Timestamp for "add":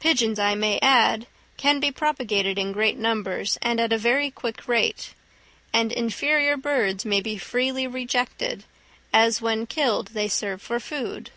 0.82-1.26